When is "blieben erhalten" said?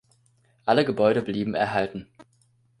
1.21-2.07